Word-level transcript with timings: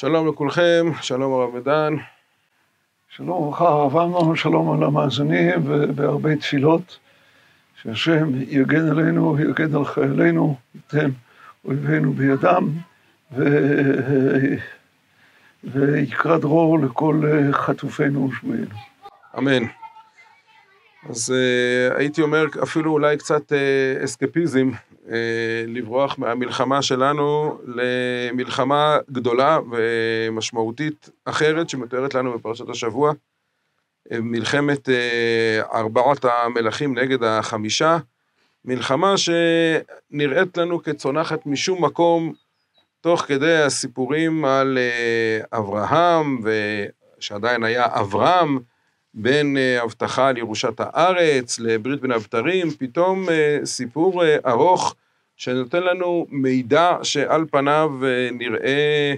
שלום 0.00 0.28
לכולכם, 0.28 0.86
שלום 1.02 1.32
הרב 1.32 1.56
מדן. 1.56 1.94
שלום 3.08 3.30
וברכה, 3.30 3.68
הרב 3.68 3.96
אמנון, 3.96 4.36
שלום 4.36 4.72
על 4.72 4.86
המאזינים 4.86 5.60
ובהרבה 5.64 6.36
תפילות. 6.36 6.98
שהשם 7.82 8.28
יגן 8.48 8.88
עלינו, 8.88 9.36
יגן 9.40 9.74
על 9.74 9.84
חיילינו, 9.84 10.56
ייתן 10.74 11.10
אויבינו 11.64 12.12
בידם, 12.12 12.68
ו... 13.32 13.44
ויקרא 15.64 16.38
דרור 16.38 16.78
לכל 16.78 17.22
חטופינו 17.52 18.28
ושבויינו. 18.28 18.74
אמן. 19.38 19.62
אז 21.06 21.34
uh, 21.34 21.98
הייתי 21.98 22.22
אומר 22.22 22.44
אפילו 22.62 22.92
אולי 22.92 23.16
קצת 23.16 23.52
uh, 23.52 24.04
אסקפיזם, 24.04 24.70
uh, 25.06 25.10
לברוח 25.66 26.18
מהמלחמה 26.18 26.82
שלנו 26.82 27.58
למלחמה 27.66 28.98
גדולה 29.10 29.58
ומשמעותית 29.70 31.10
אחרת 31.24 31.68
שמתוארת 31.68 32.14
לנו 32.14 32.38
בפרשת 32.38 32.68
השבוע, 32.68 33.12
מלחמת 34.12 34.88
uh, 34.88 34.92
ארבעת 35.74 36.24
המלכים 36.24 36.98
נגד 36.98 37.22
החמישה, 37.22 37.98
מלחמה 38.64 39.14
שנראית 39.16 40.56
לנו 40.56 40.82
כצונחת 40.82 41.46
משום 41.46 41.84
מקום 41.84 42.32
תוך 43.00 43.20
כדי 43.20 43.56
הסיפורים 43.56 44.44
על 44.44 44.78
uh, 44.78 45.58
אברהם, 45.58 46.38
שעדיין 47.20 47.64
היה 47.64 47.86
אברהם, 47.86 48.58
בין 49.14 49.56
אה, 49.56 49.82
הבטחה 49.82 50.28
על 50.28 50.38
ירושת 50.38 50.74
הארץ 50.80 51.58
לברית 51.58 52.00
בין 52.00 52.12
הבתרים, 52.12 52.70
פתאום 52.70 53.28
אה, 53.28 53.58
סיפור 53.64 54.24
אה, 54.24 54.36
ארוך 54.46 54.94
שנותן 55.36 55.82
לנו 55.82 56.26
מידע 56.30 56.96
שעל 57.02 57.44
פניו 57.50 57.90
נראה 58.32 59.14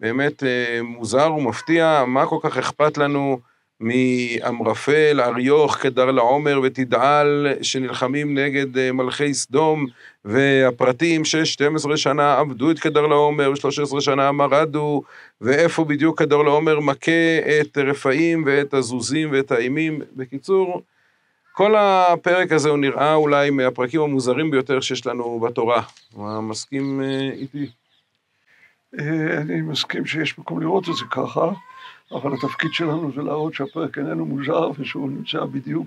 באמת 0.00 0.42
מוזר 0.82 1.32
ומפתיע, 1.32 2.04
מה 2.06 2.26
כל 2.26 2.38
כך 2.42 2.58
אכפת 2.58 2.98
לנו 2.98 3.38
מאמרפל, 3.80 5.20
אריוך, 5.20 5.76
קדר 5.76 6.10
לעומר 6.10 6.60
ותדעל 6.62 7.46
שנלחמים 7.62 8.38
נגד 8.38 8.90
מלכי 8.92 9.34
סדום 9.34 9.86
והפרטים 10.24 11.24
ש-12 11.24 11.96
שנה 11.96 12.38
עבדו 12.38 12.70
את 12.70 12.78
קדר 12.78 13.06
לעומר, 13.06 13.54
13 13.54 14.00
שנה 14.00 14.32
מרדו 14.32 15.02
ואיפה 15.40 15.84
בדיוק 15.84 16.18
קדר 16.18 16.42
לעומר 16.42 16.80
מכה 16.80 17.38
את 17.60 17.78
רפאים 17.78 18.42
ואת 18.46 18.74
הזוזים 18.74 19.28
ואת 19.32 19.52
האימים. 19.52 20.00
בקיצור, 20.16 20.82
כל 21.52 21.74
הפרק 21.76 22.52
הזה 22.52 22.68
הוא 22.68 22.78
נראה 22.78 23.14
אולי 23.14 23.50
מהפרקים 23.50 24.00
המוזרים 24.00 24.50
ביותר 24.50 24.80
שיש 24.80 25.06
לנו 25.06 25.40
בתורה. 25.40 25.82
מה 26.16 26.40
מסכים 26.40 27.02
איתי? 27.32 27.66
אני 29.38 29.60
מסכים 29.60 30.06
שיש 30.06 30.38
מקום 30.38 30.60
לראות 30.60 30.88
את 30.88 30.94
זה 30.96 31.04
ככה. 31.10 31.50
אבל 32.12 32.32
התפקיד 32.34 32.72
שלנו 32.72 33.12
זה 33.14 33.22
להראות 33.22 33.54
שהפרק 33.54 33.98
איננו 33.98 34.26
מוזר 34.26 34.70
ושהוא 34.78 35.10
נמצא 35.10 35.44
בדיוק 35.44 35.86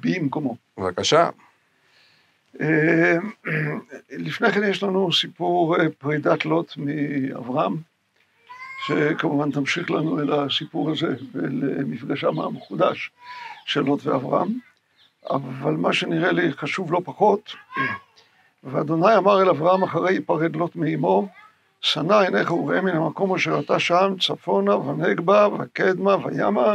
במקומו. 0.00 0.56
בבקשה. 0.78 1.28
אה, 2.60 3.16
לפני 4.10 4.52
כן 4.52 4.62
יש 4.64 4.82
לנו 4.82 5.12
סיפור 5.12 5.76
אה, 5.76 5.86
פרידת 5.98 6.44
לוט 6.44 6.76
מאברהם, 6.76 7.76
שכמובן 8.86 9.50
תמשיך 9.50 9.90
לנו 9.90 10.20
אל 10.20 10.32
הסיפור 10.32 10.90
הזה 10.90 11.16
ולמפגשם 11.32 12.40
המחודש 12.40 13.10
של 13.66 13.80
לוט 13.80 14.06
ואברהם, 14.06 14.48
אבל 15.30 15.72
מה 15.72 15.92
שנראה 15.92 16.32
לי 16.32 16.52
חשוב 16.52 16.92
לא 16.92 17.00
פחות, 17.04 17.52
ואדוני 18.64 19.16
אמר 19.16 19.42
אל 19.42 19.48
אברהם 19.48 19.82
אחרי 19.82 20.14
יפרד 20.14 20.56
לוט 20.56 20.76
מאמו, 20.76 21.28
שנא 21.82 22.14
עיניך 22.14 22.52
וראה 22.52 22.80
מן 22.80 22.96
המקום 22.96 23.34
אשר 23.34 23.60
אתה 23.60 23.78
שם, 23.78 24.14
צפונה 24.20 24.76
ונגבה 24.76 25.48
וקדמה 25.58 26.16
וימה, 26.24 26.74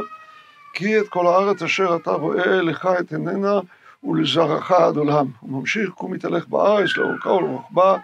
כי 0.73 0.99
את 0.99 1.07
כל 1.09 1.27
הארץ 1.27 1.61
אשר 1.61 1.95
אתה 1.95 2.11
רואה 2.11 2.61
לך 2.61 2.89
את 2.99 3.11
עיננה 3.11 3.59
ולזרעך 4.03 4.71
עד 4.71 4.97
עולם. 4.97 5.25
הוא 5.39 5.59
ממשיך, 5.59 5.89
קום 5.89 6.15
יתהלך 6.15 6.47
בארץ 6.47 6.97
לאורכה 6.97 7.29
ולרוחבה, 7.29 7.97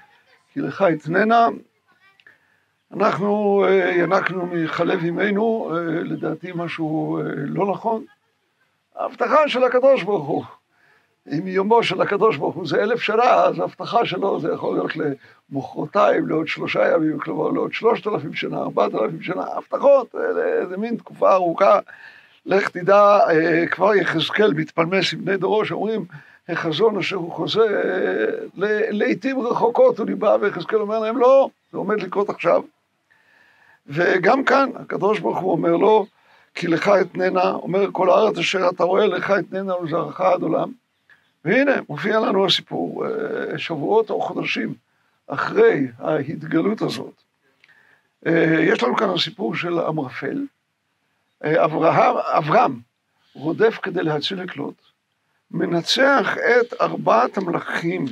כי 0.53 0.59
לך 0.59 0.85
אתננה. 0.93 1.47
אנחנו 2.93 3.63
אה, 3.67 3.91
ינקנו 3.97 4.45
מחלב 4.45 4.99
אמנו, 4.99 5.71
אה, 5.71 5.79
לדעתי 6.03 6.51
משהו 6.55 7.17
אה, 7.17 7.23
לא 7.35 7.71
נכון. 7.71 8.05
ההבטחה 8.95 9.47
של 9.47 9.63
הקדוש 9.63 10.03
ברוך 10.03 10.27
הוא. 10.27 10.43
אם 11.31 11.47
יומו 11.47 11.83
של 11.83 12.01
הקדוש 12.01 12.37
ברוך 12.37 12.55
הוא 12.55 12.67
זה 12.67 12.83
אלף 12.83 13.01
שנה, 13.01 13.33
אז 13.33 13.59
ההבטחה 13.59 14.05
שלו 14.05 14.39
זה 14.39 14.51
יכול 14.53 14.75
להיות 14.75 14.91
למחרתיים, 15.51 16.27
לעוד 16.27 16.47
שלושה 16.47 16.93
ימים, 16.93 17.19
כלומר 17.19 17.49
לעוד 17.49 17.73
שלושת 17.73 18.07
אלפים 18.07 18.33
שנה, 18.33 18.57
ארבעת 18.57 18.95
אלפים 18.95 19.21
שנה, 19.21 19.43
הבטחות, 19.43 20.15
זה 20.69 20.77
מין 20.77 20.95
תקופה 20.95 21.33
ארוכה. 21.33 21.79
לך 22.45 22.69
תדע, 22.69 23.19
אה, 23.29 23.67
כבר 23.67 23.95
יחזקאל 23.95 24.53
מתפלמס 24.53 25.13
עם 25.13 25.25
בני 25.25 25.37
דורו 25.37 25.65
שאומרים, 25.65 26.05
החזון 26.49 26.97
אשר 26.97 27.15
הוא 27.15 27.31
חוזה, 27.31 27.65
לעיתים 28.91 29.39
רחוקות 29.39 29.99
הוא 29.99 30.05
ניבא, 30.05 30.37
ויחזקאל 30.41 30.79
אומר 30.79 30.99
להם, 30.99 31.17
לא, 31.17 31.49
זה 31.71 31.77
עומד 31.77 32.01
לקרות 32.01 32.29
עכשיו. 32.29 32.61
וגם 33.87 34.43
כאן, 34.43 34.69
הקדוש 34.75 35.19
ברוך 35.19 35.39
הוא 35.39 35.51
אומר 35.51 35.77
לו, 35.77 36.05
כי 36.55 36.67
לך 36.67 36.91
אתננה, 37.01 37.51
אומר 37.51 37.87
כל 37.91 38.09
הארץ 38.09 38.37
אשר 38.37 38.69
אתה 38.69 38.83
רואה, 38.83 39.07
לך 39.07 39.33
אתננה 39.39 39.77
ולזרעך 39.77 40.21
עד 40.21 40.41
עולם. 40.41 40.82
והנה, 41.45 41.71
מופיע 41.89 42.19
לנו 42.19 42.45
הסיפור, 42.45 43.05
אה, 43.05 43.57
שבועות 43.57 44.09
או 44.09 44.21
חודשים 44.21 44.73
אחרי 45.27 45.87
ההתגלות 45.99 46.81
הזאת. 46.81 47.13
אה, 48.25 48.57
יש 48.59 48.83
לנו 48.83 48.95
כאן 48.95 49.09
הסיפור 49.09 49.55
של 49.55 49.79
אמרפל. 49.79 50.45
אה, 51.43 51.65
אברהם, 51.65 52.15
אברהם 52.17 52.79
רודף 53.33 53.79
כדי 53.81 54.03
להציל 54.03 54.43
את 54.43 54.57
לוט, 54.57 54.81
מנצח 55.51 56.37
את 56.37 56.73
ארבעת 56.81 57.37
המלכים 57.37 58.05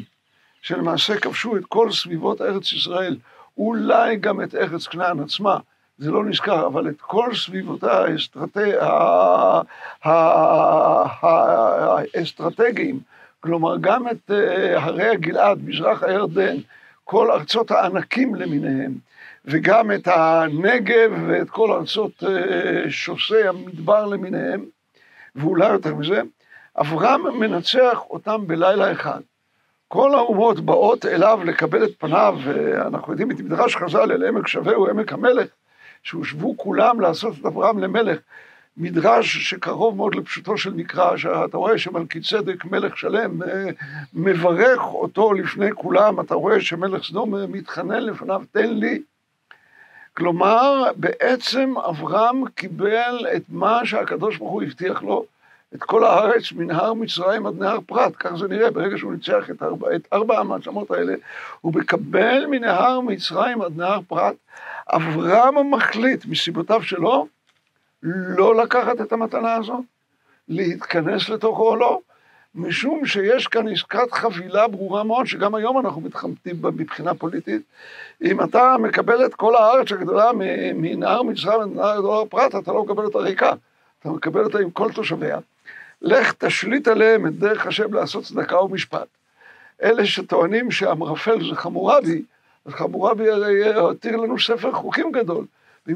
שלמעשה 0.62 1.20
כבשו 1.20 1.58
את 1.58 1.66
כל 1.66 1.92
סביבות 1.92 2.42
ארץ 2.42 2.74
ישראל, 2.74 3.18
אולי 3.58 4.16
גם 4.16 4.42
את 4.42 4.56
ארץ 4.56 4.88
כנען 4.88 5.20
עצמה, 5.20 5.58
זה 5.98 6.12
לא 6.12 6.26
נזכר, 6.26 6.68
אבל 6.68 6.90
את 6.90 7.02
כל 7.02 7.36
סביבותיה 7.36 8.06
האסטרטגיים 12.16 13.00
כלומר, 13.42 13.78
גם 13.78 14.08
את 14.08 14.32
אה, 14.32 14.84
הרי 14.84 15.10
הגלעד, 15.10 15.60
מזרח 15.66 16.04
הירדן, 16.04 16.56
כל 17.04 17.32
ארצות 17.32 17.72
הענקים 17.72 18.36
למיניהם, 18.36 18.94
וגם 19.46 19.92
את 19.92 20.08
הנגב 20.08 21.12
ואת 21.28 21.50
כל 21.50 21.72
ארצות 21.72 22.24
אה, 22.24 22.90
שוסי 22.90 23.48
המדבר 23.48 24.06
למיניהם, 24.06 24.66
ואולי 25.36 25.70
יותר 25.70 25.96
מזה, 25.96 26.22
אברהם 26.78 27.40
מנצח 27.40 28.00
אותם 28.10 28.48
בלילה 28.48 28.92
אחד. 28.92 29.22
כל 29.88 30.16
האומות 30.16 30.60
באות 30.60 31.06
אליו 31.06 31.40
לקבל 31.46 31.84
את 31.84 31.92
פניו, 31.98 32.38
ואנחנו 32.44 33.14
יודעים 33.14 33.32
את 33.32 33.40
מדרש 33.40 33.76
חז"ל 33.76 34.12
אל 34.12 34.28
עמק 34.28 34.48
שווה 34.48 34.76
הוא 34.76 34.90
עמק 34.90 35.14
המלך, 35.14 35.48
שהושבו 36.04 36.58
כולם 36.58 37.02
לעשות 37.02 37.34
את 37.40 37.46
אברהם 37.46 37.80
למלך. 37.80 38.20
מדרש 38.78 39.50
שקרוב 39.50 39.96
מאוד 39.96 40.16
לפשוטו 40.16 40.58
של 40.58 40.74
מקרא, 40.74 41.18
שאתה 41.18 41.58
רואה 41.58 41.78
שמלכי 41.78 42.22
צדק, 42.22 42.66
מלך 42.66 42.98
שלם, 42.98 43.44
אה, 43.44 43.70
מברך 44.14 44.82
אותו 44.82 45.34
לפני 45.34 45.72
כולם, 45.76 46.20
אתה 46.20 46.36
רואה 46.36 46.62
שמלך 46.62 47.04
סדום 47.04 47.52
מתחנן 47.52 48.04
לפניו, 48.04 48.42
תן 48.52 48.74
לי. 48.74 49.02
כלומר, 50.14 50.84
בעצם 50.96 51.74
אברהם 51.90 52.48
קיבל 52.48 53.26
את 53.36 53.44
מה 53.50 53.86
שהקדוש 53.86 54.38
ברוך 54.38 54.52
הוא 54.52 54.64
הבטיח 54.64 55.04
לו, 55.04 55.26
את 55.76 55.84
כל 55.84 56.04
הארץ 56.04 56.52
מנהר 56.52 56.94
מצרים 56.94 57.46
עד 57.46 57.60
נהר 57.60 57.80
פרת, 57.86 58.16
כך 58.16 58.36
זה 58.36 58.48
נראה, 58.48 58.72
ברגע 58.72 58.98
שהוא 58.98 59.14
ניצח 59.14 59.50
את 59.50 59.64
ארבע, 59.64 59.96
את 59.96 60.08
ארבע 60.14 60.40
המעצמות 60.40 60.92
האלה, 60.92 61.14
הוא 61.62 61.74
מקבל 61.74 62.46
מנהר 62.46 63.00
מצרים 63.00 63.62
עד 63.62 63.78
נהר 63.78 64.00
פרת. 64.08 64.36
אברהם 64.90 65.72
מחליט 65.72 66.26
מסיבותיו 66.26 66.84
שלו, 66.84 67.28
לא 68.04 68.56
לקחת 68.56 69.02
את 69.02 69.14
המתנה 69.14 69.56
הזאת, 69.56 69.84
להתכנס 70.48 71.30
לתוכו 71.30 71.70
או 71.70 71.76
לא, 71.76 72.00
משום 72.56 73.06
שיש 73.06 73.48
כאן 73.48 73.68
עסקת 73.68 74.12
חבילה 74.12 74.68
ברורה 74.68 75.04
מאוד, 75.04 75.26
שגם 75.26 75.56
היום 75.56 75.80
אנחנו 75.80 76.02
מתחמתים 76.02 76.62
בה 76.62 76.72
מבחינה 76.72 77.14
פוליטית. 77.14 77.62
אם 78.24 78.44
אתה 78.44 78.76
מקבל 78.80 79.26
את 79.26 79.36
כל 79.36 79.56
הארץ 79.56 79.92
הגדולה 79.92 80.32
מנהר 80.76 81.24
מצרים 81.24 81.72
ונהר 81.72 82.26
פרת, 82.26 82.56
אתה 82.56 82.72
לא 82.72 82.84
מקבל 82.84 83.04
אותה 83.04 83.20
ריקה, 83.20 83.54
אתה 84.00 84.10
מקבל 84.10 84.44
אותה 84.44 84.60
עם 84.60 84.72
כל 84.72 84.92
תושביה. 84.92 85.40
לך 86.02 86.34
תשליט 86.34 86.88
עליהם 86.88 87.28
את 87.28 87.36
דרך 87.36 87.68
השם 87.68 87.94
לעשות 87.94 88.24
צדקה 88.24 88.62
ומשפט. 88.62 89.08
אלה 89.84 90.06
שטוענים 90.06 90.72
שאמרפל 90.72 91.50
זה 91.50 91.56
חמורבי, 91.56 92.22
אז 92.66 92.74
חמורבי 92.74 93.30
הרי 93.30 93.74
הותיר 93.74 94.18
לנו 94.18 94.40
ספר 94.40 94.72
חוקים 94.72 95.12
גדול. 95.12 95.46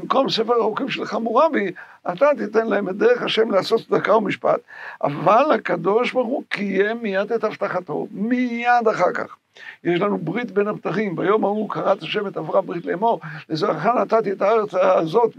במקום 0.00 0.30
ספר 0.30 0.60
החוקים 0.60 0.88
של 0.88 1.04
חמורבי, 1.04 1.72
אתה 2.12 2.26
תיתן 2.38 2.66
להם 2.66 2.88
את 2.88 2.96
דרך 2.96 3.22
השם 3.22 3.50
לעשות 3.50 3.80
צדקה 3.80 4.16
ומשפט. 4.16 4.60
אבל 5.02 5.52
הקדוש 5.54 6.12
ברוך 6.12 6.26
הוא 6.26 6.42
קיים 6.48 7.02
מיד 7.02 7.32
את 7.32 7.44
הבטחתו, 7.44 8.06
מיד 8.10 8.88
אחר 8.90 9.12
כך. 9.14 9.36
יש 9.84 10.00
לנו 10.00 10.18
ברית 10.18 10.50
בין 10.50 10.68
הבטחים, 10.68 11.16
ביום 11.16 11.44
ההוא 11.44 11.70
קראת 11.70 12.02
השם 12.02 12.26
את 12.26 12.36
אברהם 12.36 12.66
ברית 12.66 12.84
לאמור, 12.84 13.20
לזרעך 13.48 13.86
נתתי 13.86 14.32
את 14.32 14.42
הארץ 14.42 14.74
הזאת 14.74 15.32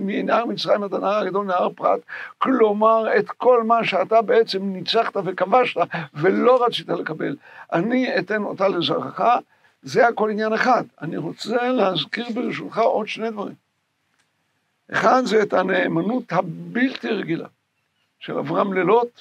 מנהר 0.00 0.44
מצרים 0.44 0.82
עד 0.82 0.94
הנהר 0.94 1.18
הגדול 1.18 1.46
נהר 1.46 1.68
פרת, 1.76 2.00
כלומר 2.38 3.16
את 3.18 3.30
כל 3.30 3.62
מה 3.62 3.84
שאתה 3.84 4.22
בעצם 4.22 4.62
ניצחת 4.62 5.16
וכבשת 5.24 5.80
ולא 6.14 6.64
רצית 6.66 6.88
לקבל, 6.88 7.36
אני 7.72 8.18
אתן 8.18 8.42
אותה 8.42 8.68
לזרעך, 8.68 9.20
זה 9.82 10.08
הכל 10.08 10.30
עניין 10.30 10.52
אחד. 10.52 10.84
אני 11.02 11.16
רוצה 11.16 11.72
להזכיר 11.72 12.26
ברשותך 12.34 12.78
עוד 12.78 13.08
שני 13.08 13.30
דברים. 13.30 13.67
אחד 14.92 15.22
זה 15.24 15.42
את 15.42 15.52
הנאמנות 15.52 16.32
הבלתי 16.32 17.08
רגילה 17.08 17.46
של 18.20 18.38
אברהם 18.38 18.72
ללוט, 18.72 19.20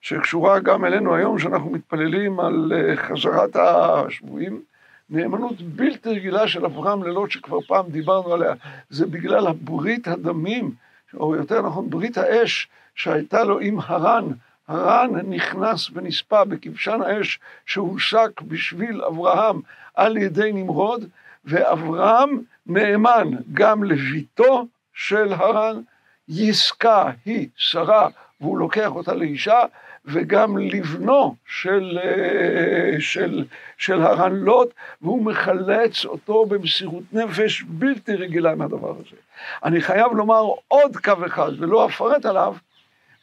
שקשורה 0.00 0.58
גם 0.58 0.84
אלינו 0.84 1.14
היום, 1.14 1.38
שאנחנו 1.38 1.70
מתפללים 1.70 2.40
על 2.40 2.72
אה, 2.74 2.96
חזרת 2.96 3.56
השבויים. 3.56 4.62
נאמנות 5.10 5.62
בלתי 5.62 6.08
רגילה 6.08 6.48
של 6.48 6.64
אברהם 6.64 7.02
ללוט, 7.02 7.30
שכבר 7.30 7.60
פעם 7.60 7.86
דיברנו 7.90 8.32
עליה, 8.32 8.54
זה 8.90 9.06
בגלל 9.06 9.46
הברית 9.46 10.08
הדמים, 10.08 10.70
או 11.14 11.36
יותר 11.36 11.62
נכון 11.62 11.90
ברית 11.90 12.18
האש 12.18 12.68
שהייתה 12.94 13.44
לו 13.44 13.60
עם 13.60 13.78
הרן. 13.82 14.24
הרן 14.68 15.10
נכנס 15.28 15.90
ונספה 15.92 16.44
בכבשן 16.44 17.00
האש 17.02 17.40
שהושק 17.66 18.40
בשביל 18.42 19.02
אברהם 19.02 19.60
על 19.94 20.16
ידי 20.16 20.52
נמרוד, 20.52 21.04
ואברהם 21.44 22.42
נאמן 22.66 23.30
גם 23.52 23.84
לביתו 23.84 24.66
של 24.98 25.32
הרן, 25.32 25.80
יסקה 26.28 27.10
היא 27.24 27.48
שרה 27.56 28.08
והוא 28.40 28.58
לוקח 28.58 28.88
אותה 28.90 29.14
לאישה, 29.14 29.60
וגם 30.04 30.58
לבנו 30.58 31.34
של, 31.46 31.98
אה, 32.02 33.00
של, 33.00 33.44
של 33.76 34.02
הרן 34.02 34.32
לוט, 34.32 34.74
והוא 35.02 35.24
מחלץ 35.24 36.04
אותו 36.04 36.46
במסירות 36.46 37.02
נפש 37.12 37.62
בלתי 37.62 38.14
רגילה 38.14 38.54
מהדבר 38.54 38.90
הזה. 38.90 39.16
אני 39.64 39.80
חייב 39.80 40.12
לומר 40.12 40.42
עוד 40.68 40.96
קו 40.96 41.26
אחד, 41.26 41.52
ולא 41.58 41.86
אפרט 41.86 42.26
עליו, 42.26 42.54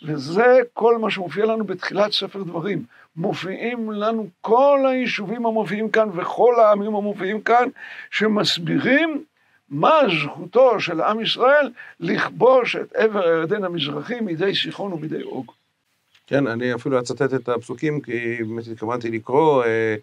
וזה 0.03 0.59
כל 0.73 0.97
מה 0.97 1.11
שמופיע 1.11 1.45
לנו 1.45 1.63
בתחילת 1.63 2.11
ספר 2.11 2.43
דברים. 2.43 2.83
מופיעים 3.15 3.91
לנו 3.91 4.27
כל 4.41 4.85
היישובים 4.89 5.45
המופיעים 5.45 5.89
כאן 5.89 6.09
וכל 6.15 6.59
העמים 6.59 6.95
המופיעים 6.95 7.41
כאן, 7.41 7.69
שמסבירים 8.11 9.23
מה 9.69 9.99
זכותו 10.23 10.79
של 10.79 11.01
עם 11.01 11.21
ישראל 11.21 11.69
לכבוש 11.99 12.75
את 12.75 12.95
עבר 12.95 13.23
הירדן 13.23 13.63
המזרחי 13.63 14.19
מידי 14.19 14.55
סיחון 14.55 14.93
ומידי 14.93 15.23
אוג. 15.23 15.51
כן, 16.27 16.47
אני 16.47 16.75
אפילו 16.75 16.99
אצטט 16.99 17.33
את 17.33 17.49
הפסוקים, 17.49 18.01
כי 18.01 18.37
באמת 18.43 18.67
התכוונתי 18.67 19.11
לקרוא, 19.11 19.63
אה, 19.63 19.95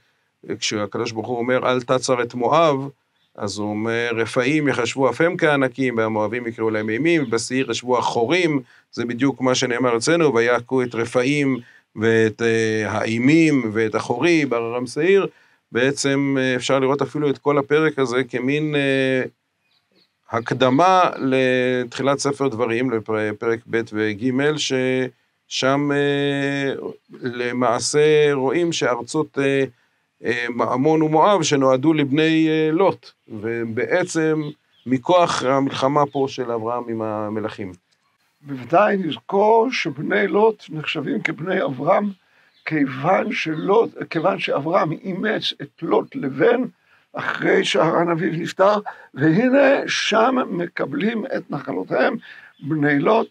כשהקדוש 0.58 1.12
ברוך 1.12 1.28
הוא 1.28 1.38
אומר, 1.38 1.70
אל 1.70 1.80
תצר 1.80 2.22
את 2.22 2.34
מואב, 2.34 2.88
אז 3.34 3.58
הוא 3.58 3.70
אומר, 3.70 4.10
רפאים 4.16 4.68
יחשבו 4.68 5.10
אף 5.10 5.20
הם 5.20 5.36
כענקים, 5.36 5.96
והמואבים 5.96 6.46
יקראו 6.46 6.70
להם 6.70 6.90
אימים, 6.90 7.30
בשעיר 7.30 7.70
ישבו 7.70 7.98
החורים, 7.98 8.60
זה 8.92 9.04
בדיוק 9.04 9.40
מה 9.40 9.54
שנאמר 9.54 9.96
אצלנו, 9.96 10.34
ויעקו 10.34 10.82
את 10.82 10.94
רפאים 10.94 11.58
ואת 11.96 12.42
uh, 12.42 12.88
האימים 12.88 13.70
ואת 13.72 13.94
החורי 13.94 14.46
בהררם 14.46 14.86
שעיר. 14.86 15.26
בעצם 15.72 16.36
uh, 16.38 16.56
אפשר 16.56 16.78
לראות 16.78 17.02
אפילו 17.02 17.30
את 17.30 17.38
כל 17.38 17.58
הפרק 17.58 17.98
הזה 17.98 18.24
כמין 18.24 18.74
הקדמה 20.32 21.11
לתחילת 21.19 22.19
ספר 22.19 22.49
דברים, 22.49 22.90
לפרק 22.90 23.61
ב' 23.70 23.81
וג', 23.93 24.56
ששם 24.56 25.90
uh, 25.90 26.84
למעשה 27.23 28.32
רואים 28.32 28.73
שארצות 28.73 29.38
uh, 29.38 30.62
עמון 30.62 31.02
ומואב 31.02 31.43
שנועדו 31.43 31.93
לבני 31.93 32.49
לוט, 32.73 33.11
ובעצם 33.29 34.43
מכוח 34.87 35.43
המלחמה 35.43 36.06
פה 36.06 36.26
של 36.29 36.50
אברהם 36.50 36.84
עם 36.88 37.02
המלכים. 37.02 37.73
בוודאי 38.40 38.96
נזכור 38.96 39.69
שבני 39.70 40.26
לוט 40.26 40.64
נחשבים 40.70 41.23
כבני 41.23 41.62
אברהם, 41.62 42.11
כיוון, 42.64 43.32
שלוט, 43.32 43.90
כיוון 44.11 44.38
שאברהם 44.38 44.93
אימץ 44.93 45.52
את 45.62 45.82
לוט 45.82 46.17
לבן, 46.17 46.62
אחרי 47.12 47.64
שהרן 47.64 48.10
אביו 48.10 48.32
נפטר, 48.32 48.74
והנה 49.14 49.88
שם 49.88 50.36
מקבלים 50.48 51.24
את 51.26 51.50
נחלותיהם. 51.50 52.16
בני 52.60 52.98
לוט 52.98 53.30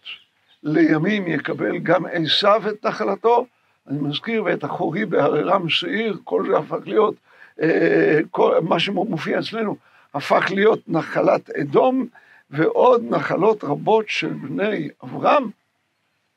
לימים 0.64 1.28
יקבל 1.28 1.78
גם 1.78 2.06
עשיו 2.12 2.62
את 2.70 2.86
נחלתו, 2.86 3.46
אני 3.88 4.00
מזכיר, 4.00 4.44
ואת 4.44 4.64
החורי 4.64 5.06
בהררם 5.06 5.70
שעיר, 5.70 6.18
כל 6.24 6.44
זה 6.48 6.58
הפך 6.58 6.88
להיות, 6.88 7.16
אה, 7.62 8.20
כל, 8.32 8.60
מה 8.62 8.80
שמופיע 8.80 9.40
אצלנו, 9.40 9.76
הפך 10.14 10.46
להיות 10.50 10.80
נחלת 10.88 11.50
אדום, 11.50 12.08
ועוד 12.50 13.04
נחלות 13.10 13.64
רבות 13.64 14.10
של 14.10 14.34
בני 14.34 14.90
אברהם, 15.04 15.50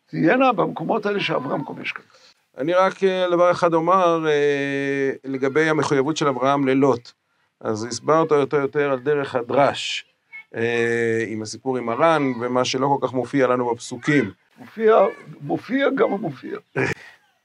תהיינה 0.06 0.52
במקומות 0.52 1.06
האלה 1.06 1.20
שאברהם 1.20 1.64
כובש 1.64 1.93
כאן. 1.93 2.05
אני 2.58 2.75
רק 2.75 3.05
אה, 3.05 3.26
דבר 3.31 3.50
אחד 3.50 3.75
אומר 3.75 4.26
אה, 4.29 5.11
לגבי 5.25 5.69
המחויבות 5.69 6.17
של 6.17 6.29
אברהם 6.29 6.69
ללוט. 6.69 7.12
אז 7.65 7.85
הסברת 7.85 8.31
יותר 8.31 8.57
יותר 8.57 8.91
על 8.91 8.99
דרך 8.99 9.35
הדרש, 9.35 10.05
עם 11.29 11.43
הסיפור 11.43 11.77
עם 11.77 11.89
הרן, 11.89 12.33
ומה 12.41 12.65
שלא 12.65 12.97
כל 13.01 13.07
כך 13.07 13.15
מופיע 13.15 13.47
לנו 13.47 13.75
בפסוקים. 13.75 14.31
מופיע, 14.59 14.97
מופיע 15.41 15.91
גם 15.91 16.13
המופיע. 16.13 16.59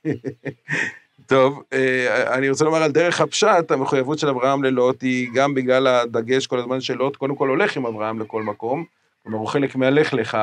טוב, 1.27 1.63
אה, 1.73 2.33
אני 2.33 2.49
רוצה 2.49 2.65
לומר 2.65 2.83
על 2.83 2.91
דרך 2.91 3.21
הפשט, 3.21 3.71
המחויבות 3.71 4.19
של 4.19 4.27
אברהם 4.27 4.63
ללוט 4.63 5.01
היא 5.01 5.29
גם 5.33 5.53
בגלל 5.53 5.87
הדגש 5.87 6.47
כל 6.47 6.59
הזמן 6.59 6.81
של 6.81 6.93
לוט, 6.93 7.15
קודם 7.15 7.35
כל 7.35 7.47
הולך 7.47 7.77
עם 7.77 7.85
אברהם 7.85 8.19
לכל 8.19 8.43
מקום, 8.43 8.83
כלומר 9.23 9.37
הוא 9.37 9.47
חלק 9.47 9.75
מהלך 9.75 10.13
לך, 10.13 10.37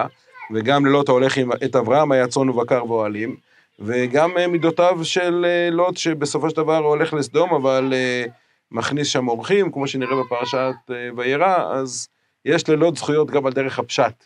וגם 0.50 0.86
ללוט 0.86 1.08
ההולך 1.08 1.36
עם, 1.36 1.52
את 1.64 1.76
אברהם 1.76 2.12
היה 2.12 2.26
צאן 2.26 2.48
ובקר 2.48 2.84
ואוהלים, 2.84 3.36
וגם 3.80 4.38
אה, 4.38 4.46
מידותיו 4.46 4.98
של 5.02 5.46
אה, 5.48 5.70
לוט, 5.70 5.96
שבסופו 5.96 6.50
של 6.50 6.56
דבר 6.56 6.78
הולך 6.78 7.12
לסדום, 7.12 7.54
אבל 7.54 7.92
מכניס 8.70 9.08
שם 9.08 9.28
אורחים, 9.28 9.72
כמו 9.72 9.86
שנראה 9.86 10.24
בפרשת 10.24 10.74
וירא, 11.16 11.72
אז 11.72 12.08
יש 12.44 12.68
ללוט 12.68 12.96
זכויות 12.96 13.30
גם 13.30 13.46
על 13.46 13.52
דרך 13.52 13.78
הפשט. 13.78 14.24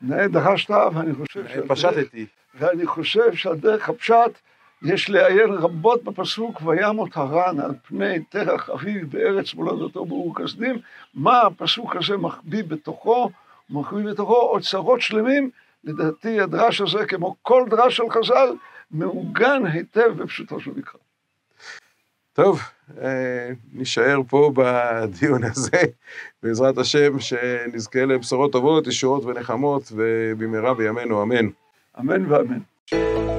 נאה 0.00 0.28
דחשת, 0.28 0.70
ואני 0.70 1.14
חושב... 1.14 1.66
פשטתי. 1.68 2.26
ואני 2.54 2.86
חושב 2.86 3.34
שעל 3.34 3.56
דרך 3.56 3.88
הפשט 3.88 4.38
יש 4.82 5.10
לעיין 5.10 5.50
רבות 5.50 6.04
בפסוק 6.04 6.62
וימות 6.62 7.16
הרן 7.16 7.60
על 7.60 7.74
פני 7.88 8.18
תרח 8.20 8.70
אביו 8.70 9.08
בארץ 9.08 9.54
מולדתו 9.54 10.04
באור 10.04 10.34
כסדים, 10.34 10.78
מה 11.14 11.42
הפסוק 11.42 11.96
הזה 11.96 12.16
מחביא 12.16 12.64
בתוכו, 12.64 13.30
מחביא 13.70 14.04
בתוכו 14.04 14.40
אוצרות 14.40 15.00
שלמים, 15.00 15.50
לדעתי 15.84 16.40
הדרש 16.40 16.80
הזה 16.80 17.06
כמו 17.06 17.36
כל 17.42 17.64
דרש 17.70 17.96
של 17.96 18.10
חז"ל, 18.10 18.54
מעוגן 18.90 19.66
היטב 19.66 20.12
בפשוטו 20.16 20.60
של 20.60 20.70
מקרא. 20.76 21.00
טוב, 22.36 22.60
אה, 23.02 23.50
נשאר 23.72 24.20
פה 24.28 24.52
בדיון 24.54 25.44
הזה, 25.44 25.82
בעזרת 26.42 26.78
השם, 26.78 27.20
שנזכה 27.20 28.04
לבשורות 28.04 28.52
טובות, 28.52 28.86
ישועות 28.86 29.24
ונחמות, 29.24 29.92
ובמהרה 29.96 30.74
בימינו, 30.74 31.22
אמן. 31.22 31.48
אמן 32.00 32.32
ואמן. 32.32 33.35